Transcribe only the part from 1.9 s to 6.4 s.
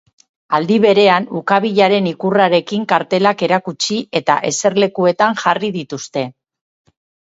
ikurrarekin kartelak erakutsi eta eserlekuetan jarri dituzte.